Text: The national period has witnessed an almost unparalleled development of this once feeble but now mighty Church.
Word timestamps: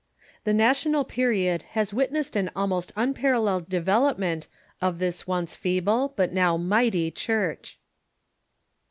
The 0.45 0.53
national 0.55 1.03
period 1.03 1.61
has 1.77 1.93
witnessed 1.93 2.35
an 2.35 2.49
almost 2.55 2.91
unparalleled 2.95 3.69
development 3.69 4.47
of 4.81 4.97
this 4.97 5.27
once 5.27 5.53
feeble 5.53 6.13
but 6.15 6.33
now 6.33 6.57
mighty 6.57 7.11
Church. 7.11 7.77